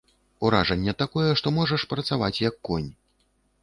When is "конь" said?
2.71-2.93